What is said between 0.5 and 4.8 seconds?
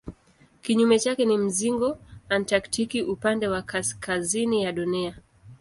Kinyume chake ni mzingo antaktiki upande wa kaskazini ya